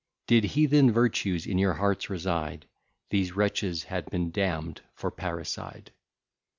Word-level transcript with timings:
Did 0.25 0.45
heathen 0.45 0.91
virtues 0.91 1.45
in 1.45 1.59
your 1.59 1.75
hearts 1.75 2.09
reside, 2.09 2.67
These 3.11 3.35
wretches 3.35 3.83
had 3.83 4.09
been 4.09 4.31
damn'd 4.31 4.81
for 4.95 5.11
parricide. 5.11 5.91